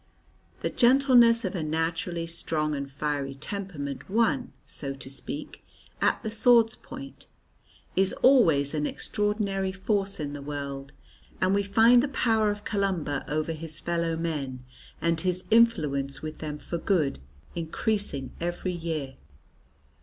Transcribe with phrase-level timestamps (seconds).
[0.61, 5.63] The gentleness of a naturally strong and fiery temperament won so to speak
[6.01, 7.27] at the sword's point,
[7.95, 10.91] is always an extraordinary force in the world,
[11.39, 14.65] and we find the power of Columba over his fellow men
[14.99, 17.19] and his influence with them for good
[17.53, 19.17] increasing every year.